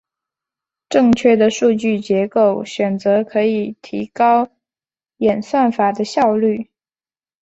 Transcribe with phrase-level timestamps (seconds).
[0.89, 4.49] 正确的数据结构选择可以提高
[5.17, 6.71] 演算法的效率。